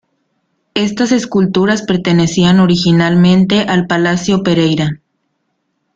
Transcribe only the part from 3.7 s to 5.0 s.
palacio Pereira.